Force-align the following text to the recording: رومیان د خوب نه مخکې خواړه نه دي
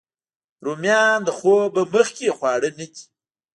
رومیان 0.65 1.19
د 1.27 1.29
خوب 1.37 1.71
نه 1.77 1.83
مخکې 1.93 2.35
خواړه 2.37 2.69
نه 2.77 2.85
دي 2.93 3.03